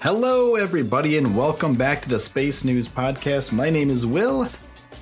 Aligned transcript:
Hello, 0.00 0.54
everybody, 0.54 1.18
and 1.18 1.36
welcome 1.36 1.74
back 1.74 2.00
to 2.00 2.08
the 2.08 2.18
Space 2.18 2.64
News 2.64 2.88
Podcast. 2.88 3.52
My 3.52 3.68
name 3.68 3.90
is 3.90 4.06
Will, 4.06 4.48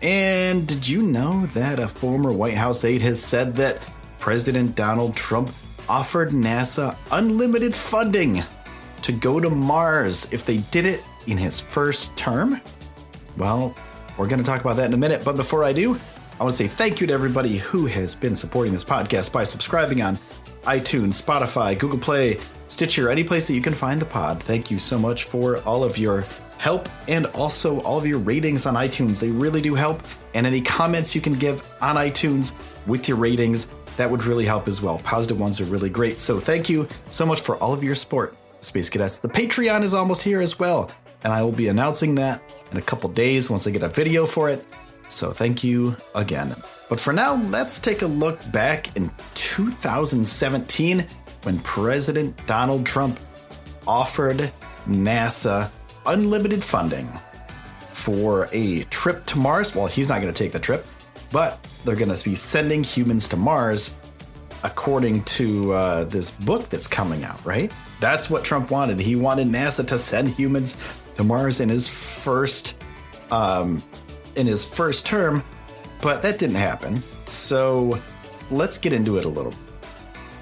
and 0.00 0.66
did 0.66 0.88
you 0.88 1.02
know 1.02 1.44
that 1.48 1.78
a 1.78 1.86
former 1.86 2.32
White 2.32 2.54
House 2.54 2.86
aide 2.86 3.02
has 3.02 3.22
said 3.22 3.54
that 3.56 3.82
President 4.18 4.74
Donald 4.74 5.14
Trump 5.14 5.52
offered 5.90 6.30
NASA 6.30 6.96
unlimited 7.10 7.74
funding 7.74 8.42
to 9.02 9.12
go 9.12 9.40
to 9.40 9.50
Mars 9.50 10.26
if 10.32 10.46
they 10.46 10.56
did 10.56 10.86
it 10.86 11.04
in 11.26 11.36
his 11.36 11.60
first 11.60 12.16
term? 12.16 12.62
Well, 13.36 13.74
we're 14.16 14.26
going 14.26 14.42
to 14.42 14.50
talk 14.50 14.62
about 14.62 14.76
that 14.76 14.86
in 14.86 14.94
a 14.94 14.96
minute, 14.96 15.22
but 15.22 15.36
before 15.36 15.64
I 15.64 15.74
do, 15.74 16.00
I 16.38 16.42
want 16.42 16.52
to 16.52 16.56
say 16.58 16.68
thank 16.68 17.00
you 17.00 17.06
to 17.06 17.14
everybody 17.14 17.56
who 17.56 17.86
has 17.86 18.14
been 18.14 18.36
supporting 18.36 18.74
this 18.74 18.84
podcast 18.84 19.32
by 19.32 19.42
subscribing 19.42 20.02
on 20.02 20.18
iTunes, 20.64 21.22
Spotify, 21.22 21.78
Google 21.78 21.98
Play, 21.98 22.38
Stitcher, 22.68 23.08
any 23.08 23.24
place 23.24 23.46
that 23.46 23.54
you 23.54 23.62
can 23.62 23.72
find 23.72 23.98
the 23.98 24.04
pod. 24.04 24.42
Thank 24.42 24.70
you 24.70 24.78
so 24.78 24.98
much 24.98 25.24
for 25.24 25.62
all 25.62 25.82
of 25.82 25.96
your 25.96 26.26
help 26.58 26.90
and 27.08 27.24
also 27.26 27.80
all 27.80 27.96
of 27.98 28.06
your 28.06 28.18
ratings 28.18 28.66
on 28.66 28.74
iTunes. 28.74 29.18
They 29.18 29.30
really 29.30 29.62
do 29.62 29.74
help. 29.74 30.02
And 30.34 30.46
any 30.46 30.60
comments 30.60 31.14
you 31.14 31.22
can 31.22 31.34
give 31.34 31.66
on 31.80 31.96
iTunes 31.96 32.54
with 32.86 33.08
your 33.08 33.16
ratings, 33.16 33.70
that 33.96 34.10
would 34.10 34.24
really 34.24 34.44
help 34.44 34.68
as 34.68 34.82
well. 34.82 34.98
Positive 34.98 35.40
ones 35.40 35.58
are 35.62 35.64
really 35.64 35.88
great. 35.88 36.20
So 36.20 36.38
thank 36.38 36.68
you 36.68 36.86
so 37.08 37.24
much 37.24 37.40
for 37.40 37.56
all 37.56 37.72
of 37.72 37.82
your 37.82 37.94
support, 37.94 38.36
Space 38.60 38.90
Cadets. 38.90 39.18
The 39.18 39.28
Patreon 39.28 39.82
is 39.82 39.94
almost 39.94 40.22
here 40.22 40.42
as 40.42 40.58
well. 40.58 40.90
And 41.24 41.32
I 41.32 41.42
will 41.42 41.52
be 41.52 41.68
announcing 41.68 42.14
that 42.16 42.42
in 42.70 42.76
a 42.76 42.82
couple 42.82 43.08
days 43.08 43.48
once 43.48 43.66
I 43.66 43.70
get 43.70 43.82
a 43.82 43.88
video 43.88 44.26
for 44.26 44.50
it. 44.50 44.62
So 45.08 45.30
thank 45.30 45.62
you 45.64 45.96
again. 46.14 46.54
But 46.88 47.00
for 47.00 47.12
now, 47.12 47.34
let's 47.34 47.80
take 47.80 48.02
a 48.02 48.06
look 48.06 48.40
back 48.52 48.96
in 48.96 49.10
2017 49.34 51.06
when 51.42 51.58
President 51.60 52.46
Donald 52.46 52.86
Trump 52.86 53.18
offered 53.86 54.52
NASA 54.86 55.70
unlimited 56.06 56.62
funding 56.62 57.08
for 57.90 58.48
a 58.52 58.82
trip 58.84 59.24
to 59.26 59.38
Mars. 59.38 59.74
Well, 59.74 59.86
he's 59.86 60.08
not 60.08 60.20
going 60.20 60.32
to 60.32 60.44
take 60.44 60.52
the 60.52 60.60
trip, 60.60 60.86
but 61.32 61.64
they're 61.84 61.96
going 61.96 62.14
to 62.14 62.24
be 62.24 62.34
sending 62.34 62.84
humans 62.84 63.28
to 63.28 63.36
Mars 63.36 63.96
according 64.62 65.22
to 65.24 65.72
uh, 65.72 66.04
this 66.04 66.30
book 66.30 66.68
that's 66.68 66.88
coming 66.88 67.24
out, 67.24 67.44
right? 67.44 67.70
That's 68.00 68.28
what 68.28 68.44
Trump 68.44 68.70
wanted. 68.70 69.00
He 69.00 69.16
wanted 69.16 69.48
NASA 69.48 69.86
to 69.88 69.98
send 69.98 70.28
humans 70.28 70.98
to 71.16 71.24
Mars 71.24 71.60
in 71.60 71.68
his 71.68 71.88
first 71.88 72.82
um, 73.30 73.82
in 74.36 74.46
his 74.46 74.64
first 74.64 75.06
term, 75.06 75.42
but 76.00 76.22
that 76.22 76.38
didn't 76.38 76.56
happen. 76.56 77.02
So 77.26 78.00
let's 78.50 78.78
get 78.78 78.92
into 78.92 79.18
it 79.18 79.24
a 79.24 79.28
little. 79.28 79.54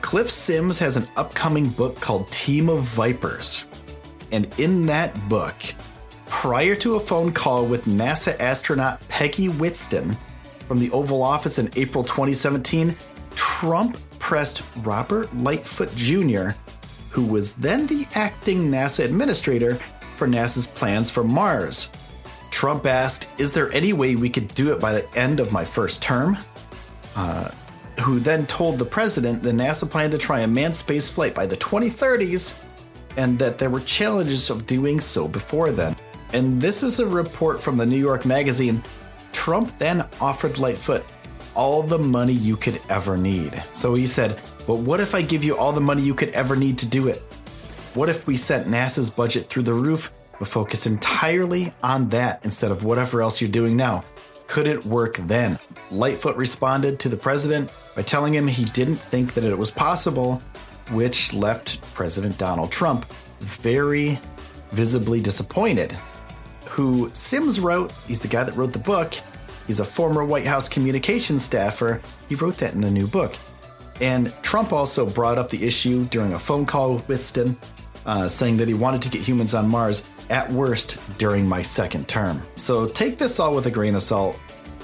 Cliff 0.01 0.29
Sims 0.29 0.79
has 0.81 0.97
an 0.97 1.09
upcoming 1.17 1.71
book 1.71 1.99
called 2.01 2.31
Team 2.31 2.69
of 2.69 2.81
Vipers. 2.81 3.65
And 4.33 4.53
in 4.59 4.87
that 4.87 5.29
book, 5.29 5.57
prior 6.27 6.75
to 6.77 6.97
a 6.97 7.01
phone 7.01 7.33
call 7.33 7.65
with 7.65 7.87
NASA 7.87 8.39
astronaut 8.41 9.01
Peggy 9.09 9.49
Whitson 9.49 10.17
from 10.69 10.79
the 10.79 10.91
Oval 10.91 11.23
Office 11.23 11.59
in 11.59 11.71
April 11.77 12.05
2017, 12.05 12.97
Trump 13.35 13.97
pressed 14.19 14.63
Robert 14.83 15.35
Lightfoot 15.37 15.95
Jr., 15.95 16.51
who 17.11 17.25
was 17.25 17.53
then 17.55 17.87
the 17.87 18.07
acting 18.15 18.71
NASA 18.71 19.05
administrator 19.05 19.79
for 20.17 20.27
NASA's 20.27 20.67
plans 20.67 21.11
for 21.11 21.25
Mars. 21.25 21.91
Trump 22.55 22.87
asked, 22.87 23.33
Is 23.37 23.51
there 23.51 23.69
any 23.73 23.93
way 23.93 24.15
we 24.15 24.31
could 24.31 24.47
do 24.55 24.73
it 24.73 24.79
by 24.79 24.93
the 24.93 25.19
end 25.19 25.41
of 25.41 25.51
my 25.51 25.65
first 25.65 26.01
term? 26.01 26.39
Uh, 27.17 27.51
who 27.99 28.21
then 28.21 28.47
told 28.47 28.79
the 28.79 28.85
president 28.85 29.43
that 29.43 29.57
NASA 29.57 29.91
planned 29.91 30.13
to 30.13 30.19
try 30.19 30.41
a 30.41 30.47
manned 30.47 30.77
space 30.77 31.11
flight 31.11 31.35
by 31.35 31.47
the 31.47 31.57
2030s 31.57 32.57
and 33.17 33.41
that 33.41 33.59
there 33.59 33.71
were 33.71 33.81
challenges 33.81 34.51
of 34.51 34.67
doing 34.67 35.01
so 35.01 35.27
before 35.27 35.73
then. 35.73 35.97
And 36.33 36.61
this 36.61 36.85
is 36.85 37.01
a 37.01 37.07
report 37.09 37.61
from 37.61 37.77
the 37.77 37.85
New 37.85 37.99
York 37.99 38.25
Magazine. 38.25 38.85
Trump 39.33 39.77
then 39.79 40.09
offered 40.21 40.59
Lightfoot 40.59 41.05
all 41.57 41.83
the 41.83 41.99
money 41.99 42.35
you 42.35 42.57
could 42.57 42.81
ever 42.89 43.17
need. 43.17 43.65
So 43.73 43.95
he 43.95 44.07
said, 44.07 44.41
But 44.65 44.77
what 44.77 45.01
if 45.01 45.13
I 45.17 45.23
give 45.23 45.43
you 45.43 45.57
all 45.57 45.73
the 45.73 45.81
money 45.81 46.03
you 46.03 46.15
could 46.15 46.31
ever 46.31 46.55
need 46.55 46.79
to 46.79 46.87
do 46.87 47.09
it? 47.09 47.19
What 47.95 48.09
if 48.09 48.29
we 48.29 48.37
sent 48.37 48.69
NASA's 48.69 49.11
budget 49.11 49.49
through 49.49 49.65
the 49.65 49.75
roof, 49.75 50.13
but 50.39 50.49
focus 50.49 50.87
entirely 50.87 51.73
on 51.83 52.09
that 52.11 52.41
instead 52.45 52.71
of 52.71 52.85
whatever 52.85 53.23
else 53.23 53.41
you're 53.41 53.51
doing 53.51 53.77
now? 53.77 54.05
Could 54.47 54.67
it 54.67 54.85
work 54.85 55.17
then? 55.17 55.59
Lightfoot 55.91 56.37
responded 56.37 56.99
to 57.01 57.09
the 57.09 57.17
president 57.17 57.71
by 57.97 58.03
telling 58.03 58.35
him 58.35 58.47
he 58.47 58.65
didn't 58.67 58.97
think 58.97 59.35
that 59.35 59.45
it 59.45 59.57
was 59.57 59.71
possible, 59.71 60.43
which 60.91 61.33
left 61.33 61.81
President 61.95 62.37
Donald 62.39 62.71
Trump 62.71 63.07
very 63.41 64.19
visibly 64.73 65.21
disappointed. 65.21 65.97
Who 66.71 67.09
Sims 67.13 67.61
wrote, 67.61 67.93
he's 68.07 68.21
the 68.21 68.29
guy 68.29 68.45
that 68.45 68.57
wrote 68.57 68.73
the 68.73 68.79
book. 68.79 69.15
He's 69.67 69.81
a 69.81 69.85
former 69.85 70.25
White 70.25 70.47
House 70.47 70.69
communications 70.69 71.45
staffer. 71.45 72.03
He 72.29 72.35
wrote 72.35 72.59
that 72.59 72.75
in 72.75 72.81
the 72.81 72.91
new 72.91 73.07
book. 73.07 73.35
And 74.01 74.35
Trump 74.43 74.73
also 74.73 75.07
brought 75.07 75.39
up 75.39 75.51
the 75.51 75.65
issue 75.65 76.05
during 76.07 76.33
a 76.33 76.39
phone 76.39 76.67
call 76.67 76.95
with 76.95 77.09
Whitson, 77.09 77.57
uh, 78.05 78.29
saying 78.29 78.57
that 78.59 78.69
he 78.69 78.75
wanted 78.75 79.03
to 79.03 79.09
get 79.09 79.23
humans 79.23 79.55
on 79.55 79.69
Mars 79.69 80.07
at 80.31 80.51
worst 80.51 81.01
during 81.19 81.47
my 81.47 81.63
second 81.63 82.09
term. 82.09 82.43
So 82.57 82.87
take 82.87 83.19
this 83.19 83.39
all 83.41 83.55
with 83.55 83.67
a 83.67 83.71
grain 83.71 83.95
of 83.95 84.03
salt. 84.03 84.39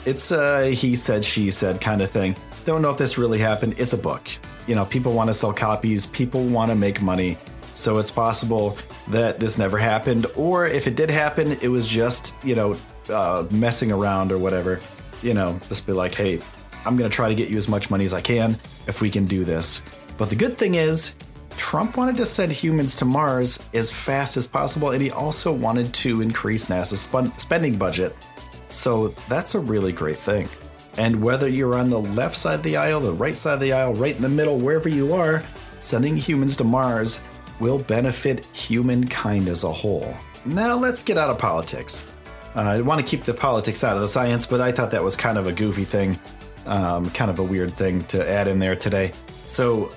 It's 0.05 0.31
a 0.33 0.73
he 0.73 0.97
said, 0.97 1.25
she 1.25 1.51
said 1.51 1.81
kind 1.81 2.03
of 2.03 2.11
thing. 2.11 2.37
Don't 2.65 2.83
know 2.83 2.91
if 2.91 2.99
this 2.99 3.19
really 3.19 3.39
happened. 3.39 3.75
It's 3.79 3.93
a 3.93 3.99
book. 3.99 4.29
You 4.67 4.75
know, 4.75 4.85
people 4.85 5.13
want 5.13 5.29
to 5.29 5.35
sell 5.35 5.53
copies, 5.53 6.07
people 6.07 6.45
want 6.45 6.71
to 6.71 6.77
make 6.77 7.03
money. 7.03 7.39
So 7.73 7.99
it's 7.99 8.11
possible 8.11 8.77
that 9.09 9.39
this 9.39 9.57
never 9.57 9.79
happened, 9.79 10.27
or 10.37 10.67
if 10.67 10.87
it 10.87 10.97
did 10.97 11.11
happen, 11.11 11.53
it 11.63 11.69
was 11.69 11.89
just, 11.89 12.37
you 12.43 12.55
know, 12.55 12.77
uh, 13.09 13.47
messing 13.51 13.93
around 13.93 14.33
or 14.33 14.39
whatever. 14.39 14.81
You 15.23 15.35
know, 15.35 15.59
just 15.69 15.87
be 15.87 15.93
like, 15.93 16.15
hey, 16.15 16.41
I'm 16.85 16.97
going 16.97 17.09
to 17.09 17.15
try 17.15 17.29
to 17.29 17.35
get 17.35 17.49
you 17.49 17.57
as 17.57 17.69
much 17.69 17.91
money 17.91 18.05
as 18.05 18.13
I 18.13 18.21
can 18.21 18.59
if 18.87 19.01
we 19.01 19.11
can 19.11 19.25
do 19.25 19.45
this. 19.45 19.83
But 20.17 20.31
the 20.31 20.37
good 20.37 20.59
thing 20.59 20.75
is, 20.75 21.15
Trump 21.61 21.99
wanted 21.99 22.17
to 22.17 22.25
send 22.25 22.51
humans 22.51 22.97
to 22.97 23.05
Mars 23.05 23.63
as 23.75 23.93
fast 23.93 24.39
as 24.39 24.47
possible, 24.47 24.93
and 24.93 25.03
he 25.03 25.11
also 25.11 25.53
wanted 25.53 25.93
to 25.93 26.23
increase 26.23 26.69
NASA's 26.69 27.03
spending 27.37 27.77
budget. 27.77 28.17
So 28.71 29.09
that's 29.29 29.55
a 29.55 29.61
really 29.61 29.93
great 29.93 30.17
thing. 30.17 30.49
And 30.97 31.23
whether 31.23 31.49
you're 31.49 31.75
on 31.75 31.91
the 31.91 32.01
left 32.01 32.35
side 32.35 32.55
of 32.55 32.63
the 32.63 32.79
aisle, 32.79 33.01
the 33.01 33.13
right 33.13 33.37
side 33.37 33.55
of 33.55 33.61
the 33.61 33.75
aisle, 33.75 33.93
right 33.93 34.17
in 34.17 34.23
the 34.23 34.29
middle, 34.29 34.59
wherever 34.59 34.89
you 34.89 35.13
are, 35.13 35.45
sending 35.79 36.17
humans 36.17 36.57
to 36.57 36.65
Mars 36.65 37.21
will 37.61 37.79
benefit 37.79 38.47
humankind 38.57 39.47
as 39.47 39.63
a 39.63 39.71
whole. 39.71 40.17
Now 40.47 40.77
let's 40.77 41.03
get 41.03 41.19
out 41.19 41.29
of 41.29 41.39
politics. 41.39 42.07
Uh, 42.57 42.61
I 42.61 42.81
want 42.81 43.05
to 43.05 43.07
keep 43.07 43.25
the 43.25 43.35
politics 43.35 43.85
out 43.85 43.97
of 43.97 44.01
the 44.01 44.09
science, 44.09 44.47
but 44.47 44.63
I 44.63 44.73
thought 44.73 44.91
that 44.93 45.05
was 45.05 45.15
kind 45.15 45.37
of 45.37 45.47
a 45.47 45.53
goofy 45.53 45.85
thing, 45.85 46.19
um, 46.65 47.11
kind 47.11 47.31
of 47.31 47.39
a 47.39 47.45
weird 47.45 47.75
thing 47.75 48.03
to 48.05 48.27
add 48.27 48.49
in 48.49 48.59
there 48.59 48.77
today. 48.77 49.13
So, 49.45 49.91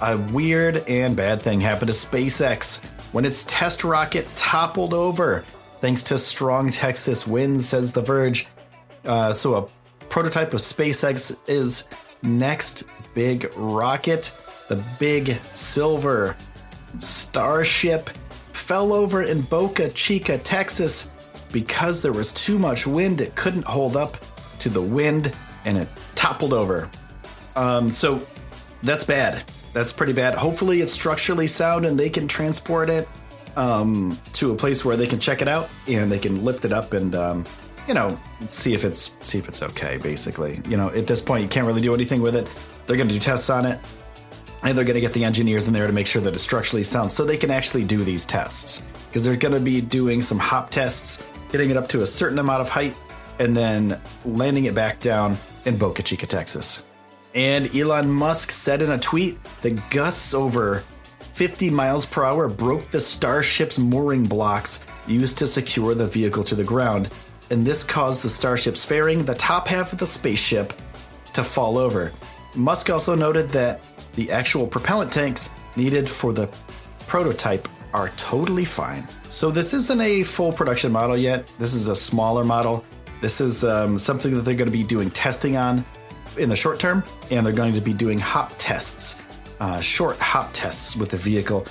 a 0.00 0.16
weird 0.16 0.78
and 0.88 1.16
bad 1.16 1.42
thing 1.42 1.60
happened 1.60 1.90
to 1.90 1.96
SpaceX 1.96 2.84
when 3.12 3.24
its 3.24 3.44
test 3.48 3.84
rocket 3.84 4.26
toppled 4.36 4.92
over 4.94 5.44
thanks 5.80 6.02
to 6.04 6.18
strong 6.18 6.70
Texas 6.70 7.26
winds, 7.26 7.68
says 7.68 7.92
The 7.92 8.00
Verge. 8.00 8.46
Uh, 9.04 9.32
so, 9.32 9.54
a 9.54 10.04
prototype 10.08 10.52
of 10.54 10.60
SpaceX 10.60 11.36
is 11.46 11.86
next 12.22 12.84
big 13.14 13.52
rocket, 13.56 14.34
the 14.68 14.82
big 14.98 15.28
silver 15.52 16.36
Starship, 16.98 18.10
fell 18.52 18.92
over 18.92 19.22
in 19.22 19.42
Boca 19.42 19.90
Chica, 19.90 20.38
Texas, 20.38 21.10
because 21.52 22.02
there 22.02 22.12
was 22.12 22.32
too 22.32 22.58
much 22.58 22.86
wind. 22.86 23.20
It 23.20 23.34
couldn't 23.34 23.66
hold 23.66 23.96
up 23.96 24.16
to 24.60 24.68
the 24.68 24.82
wind 24.82 25.34
and 25.64 25.78
it 25.78 25.88
toppled 26.14 26.52
over. 26.52 26.90
Um, 27.54 27.92
so 27.92 28.26
that's 28.82 29.04
bad. 29.04 29.44
That's 29.76 29.92
pretty 29.92 30.14
bad. 30.14 30.32
Hopefully, 30.32 30.80
it's 30.80 30.90
structurally 30.90 31.46
sound 31.46 31.84
and 31.84 32.00
they 32.00 32.08
can 32.08 32.26
transport 32.26 32.88
it 32.88 33.06
um, 33.56 34.18
to 34.32 34.50
a 34.50 34.56
place 34.56 34.86
where 34.86 34.96
they 34.96 35.06
can 35.06 35.20
check 35.20 35.42
it 35.42 35.48
out 35.48 35.68
and 35.86 36.10
they 36.10 36.18
can 36.18 36.46
lift 36.46 36.64
it 36.64 36.72
up 36.72 36.94
and 36.94 37.14
um, 37.14 37.44
you 37.86 37.92
know, 37.92 38.18
see 38.48 38.72
if 38.72 38.86
it's 38.86 39.14
see 39.20 39.36
if 39.36 39.48
it's 39.48 39.62
okay. 39.62 39.98
Basically, 39.98 40.62
you 40.66 40.78
know, 40.78 40.88
at 40.88 41.06
this 41.06 41.20
point, 41.20 41.42
you 41.42 41.48
can't 41.50 41.66
really 41.66 41.82
do 41.82 41.92
anything 41.92 42.22
with 42.22 42.34
it. 42.34 42.48
They're 42.86 42.96
going 42.96 43.08
to 43.08 43.14
do 43.14 43.20
tests 43.20 43.50
on 43.50 43.66
it, 43.66 43.78
and 44.62 44.78
they're 44.78 44.86
going 44.86 44.94
to 44.94 45.02
get 45.02 45.12
the 45.12 45.24
engineers 45.24 45.66
in 45.66 45.74
there 45.74 45.86
to 45.86 45.92
make 45.92 46.06
sure 46.06 46.22
that 46.22 46.32
it's 46.32 46.42
structurally 46.42 46.82
sound, 46.82 47.10
so 47.10 47.26
they 47.26 47.36
can 47.36 47.50
actually 47.50 47.84
do 47.84 48.02
these 48.02 48.24
tests. 48.24 48.82
Because 49.08 49.26
they're 49.26 49.36
going 49.36 49.52
to 49.52 49.60
be 49.60 49.82
doing 49.82 50.22
some 50.22 50.38
hop 50.38 50.70
tests, 50.70 51.28
getting 51.52 51.68
it 51.68 51.76
up 51.76 51.86
to 51.88 52.00
a 52.00 52.06
certain 52.06 52.38
amount 52.38 52.62
of 52.62 52.70
height, 52.70 52.96
and 53.40 53.54
then 53.54 54.00
landing 54.24 54.64
it 54.64 54.74
back 54.74 55.00
down 55.00 55.36
in 55.66 55.76
Boca 55.76 56.02
Chica, 56.02 56.24
Texas. 56.24 56.82
And 57.36 57.76
Elon 57.76 58.10
Musk 58.10 58.50
said 58.50 58.80
in 58.80 58.90
a 58.90 58.98
tweet 58.98 59.38
that 59.60 59.90
gusts 59.90 60.32
over 60.32 60.82
50 61.34 61.68
miles 61.68 62.06
per 62.06 62.24
hour 62.24 62.48
broke 62.48 62.90
the 62.90 62.98
Starship's 62.98 63.78
mooring 63.78 64.24
blocks 64.24 64.80
used 65.06 65.36
to 65.38 65.46
secure 65.46 65.94
the 65.94 66.06
vehicle 66.06 66.42
to 66.44 66.54
the 66.54 66.64
ground, 66.64 67.10
and 67.50 67.64
this 67.64 67.84
caused 67.84 68.22
the 68.22 68.30
Starship's 68.30 68.86
fairing, 68.86 69.22
the 69.22 69.34
top 69.34 69.68
half 69.68 69.92
of 69.92 69.98
the 69.98 70.06
spaceship, 70.06 70.72
to 71.34 71.44
fall 71.44 71.76
over. 71.76 72.10
Musk 72.54 72.88
also 72.88 73.14
noted 73.14 73.50
that 73.50 73.86
the 74.14 74.32
actual 74.32 74.66
propellant 74.66 75.12
tanks 75.12 75.50
needed 75.76 76.08
for 76.08 76.32
the 76.32 76.48
prototype 77.06 77.68
are 77.92 78.08
totally 78.16 78.64
fine. 78.64 79.06
So, 79.28 79.50
this 79.50 79.74
isn't 79.74 80.00
a 80.00 80.22
full 80.22 80.52
production 80.52 80.90
model 80.90 81.18
yet. 81.18 81.52
This 81.58 81.74
is 81.74 81.88
a 81.88 81.96
smaller 81.96 82.44
model. 82.44 82.82
This 83.20 83.42
is 83.42 83.62
um, 83.62 83.98
something 83.98 84.34
that 84.34 84.40
they're 84.40 84.54
going 84.54 84.70
to 84.70 84.76
be 84.76 84.84
doing 84.84 85.10
testing 85.10 85.58
on 85.58 85.84
in 86.38 86.48
the 86.48 86.56
short 86.56 86.78
term, 86.78 87.04
and 87.30 87.44
they're 87.44 87.52
going 87.52 87.74
to 87.74 87.80
be 87.80 87.92
doing 87.92 88.18
hop 88.18 88.52
tests, 88.58 89.22
uh, 89.60 89.80
short 89.80 90.18
hop 90.18 90.50
tests 90.52 90.96
with 90.96 91.10
the 91.10 91.16
vehicle. 91.16 91.66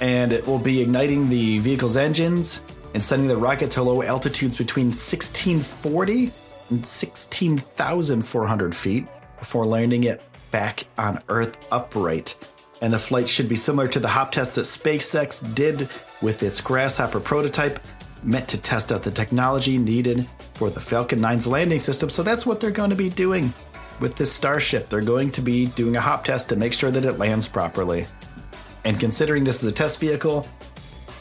And 0.00 0.32
it 0.32 0.46
will 0.46 0.58
be 0.58 0.82
igniting 0.82 1.28
the 1.28 1.58
vehicle's 1.60 1.96
engines 1.96 2.62
and 2.94 3.02
sending 3.02 3.28
the 3.28 3.36
rocket 3.36 3.70
to 3.72 3.82
low 3.82 4.02
altitudes 4.02 4.56
between 4.56 4.86
1640 4.86 6.30
and 6.70 6.86
16,400 6.86 8.74
feet 8.74 9.06
before 9.38 9.64
landing 9.64 10.04
it 10.04 10.22
back 10.50 10.86
on 10.98 11.18
Earth 11.28 11.58
upright. 11.70 12.38
And 12.82 12.92
the 12.92 12.98
flight 12.98 13.28
should 13.28 13.48
be 13.48 13.56
similar 13.56 13.88
to 13.88 14.00
the 14.00 14.08
hop 14.08 14.32
test 14.32 14.54
that 14.56 14.62
SpaceX 14.62 15.54
did 15.54 15.88
with 16.20 16.42
its 16.42 16.60
Grasshopper 16.60 17.20
prototype, 17.20 17.80
meant 18.22 18.48
to 18.48 18.58
test 18.58 18.92
out 18.92 19.02
the 19.02 19.10
technology 19.10 19.78
needed 19.78 20.26
for 20.54 20.70
the 20.70 20.80
Falcon 20.80 21.20
9's 21.20 21.46
landing 21.46 21.80
system. 21.80 22.10
So 22.10 22.22
that's 22.22 22.44
what 22.44 22.60
they're 22.60 22.70
going 22.70 22.90
to 22.90 22.96
be 22.96 23.10
doing 23.10 23.52
with 24.00 24.16
this 24.16 24.32
Starship. 24.32 24.88
They're 24.88 25.00
going 25.00 25.30
to 25.32 25.40
be 25.40 25.66
doing 25.66 25.96
a 25.96 26.00
hop 26.00 26.24
test 26.24 26.48
to 26.50 26.56
make 26.56 26.72
sure 26.72 26.90
that 26.90 27.04
it 27.04 27.18
lands 27.18 27.48
properly. 27.48 28.06
And 28.84 28.98
considering 29.00 29.44
this 29.44 29.62
is 29.62 29.70
a 29.70 29.74
test 29.74 30.00
vehicle 30.00 30.46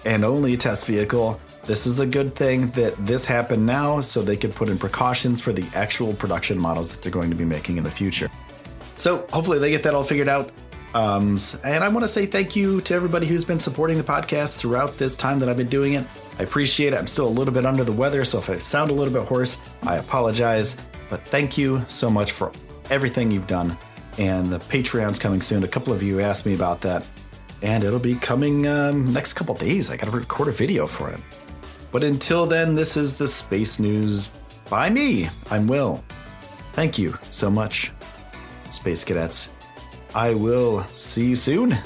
and 0.05 0.23
only 0.23 0.53
a 0.53 0.57
test 0.57 0.85
vehicle, 0.85 1.39
this 1.65 1.87
is 1.87 1.99
a 1.99 2.05
good 2.05 2.35
thing 2.35 2.69
that 2.71 2.93
this 3.05 3.25
happened 3.25 3.65
now 3.65 4.01
so 4.01 4.21
they 4.21 4.37
could 4.37 4.53
put 4.53 4.69
in 4.69 4.77
precautions 4.77 5.41
for 5.41 5.51
the 5.51 5.65
actual 5.73 6.13
production 6.13 6.59
models 6.59 6.91
that 6.91 7.01
they're 7.01 7.11
going 7.11 7.31
to 7.31 7.35
be 7.35 7.45
making 7.45 7.77
in 7.77 7.83
the 7.83 7.91
future. 7.91 8.29
So 8.93 9.25
hopefully 9.31 9.59
they 9.59 9.71
get 9.71 9.83
that 9.83 9.95
all 9.95 10.03
figured 10.03 10.29
out. 10.29 10.51
Um, 10.93 11.37
and 11.63 11.83
I 11.83 11.89
want 11.89 12.03
to 12.03 12.07
say 12.07 12.25
thank 12.25 12.55
you 12.55 12.79
to 12.81 12.93
everybody 12.93 13.27
who's 13.27 13.43
been 13.43 13.59
supporting 13.59 13.97
the 13.97 14.03
podcast 14.03 14.57
throughout 14.57 14.97
this 14.97 15.17
time 15.17 15.39
that 15.39 15.49
I've 15.49 15.57
been 15.57 15.67
doing 15.67 15.93
it. 15.93 16.07
I 16.39 16.43
appreciate 16.43 16.93
it. 16.93 16.97
I'm 16.97 17.07
still 17.07 17.27
a 17.27 17.29
little 17.29 17.53
bit 17.53 17.65
under 17.65 17.83
the 17.83 17.91
weather, 17.91 18.23
so 18.23 18.37
if 18.37 18.49
I 18.49 18.57
sound 18.57 18.91
a 18.91 18.93
little 18.93 19.13
bit 19.13 19.27
hoarse, 19.27 19.57
I 19.83 19.97
apologize. 19.97 20.77
But 21.09 21.25
thank 21.25 21.57
you 21.57 21.83
so 21.87 22.09
much 22.09 22.31
for 22.31 22.51
everything 22.89 23.31
you've 23.31 23.47
done. 23.47 23.77
And 24.17 24.45
the 24.47 24.59
Patreon's 24.59 25.19
coming 25.19 25.41
soon. 25.41 25.63
A 25.63 25.67
couple 25.67 25.91
of 25.91 26.01
you 26.01 26.21
asked 26.21 26.45
me 26.45 26.53
about 26.53 26.81
that, 26.81 27.05
and 27.61 27.83
it'll 27.83 27.99
be 27.99 28.15
coming 28.15 28.65
um, 28.67 29.11
next 29.11 29.33
couple 29.33 29.55
days. 29.55 29.91
I 29.91 29.97
got 29.97 30.05
to 30.05 30.11
record 30.11 30.47
a 30.47 30.51
video 30.51 30.87
for 30.87 31.09
it. 31.09 31.19
But 31.91 32.03
until 32.03 32.45
then, 32.45 32.75
this 32.75 32.97
is 32.97 33.15
the 33.15 33.27
Space 33.27 33.79
News 33.79 34.29
by 34.69 34.89
me. 34.89 35.29
I'm 35.49 35.67
Will. 35.67 36.03
Thank 36.73 36.97
you 36.97 37.17
so 37.29 37.49
much, 37.49 37.91
Space 38.69 39.03
Cadets. 39.03 39.51
I 40.13 40.33
will 40.33 40.83
see 40.87 41.29
you 41.29 41.35
soon. 41.35 41.77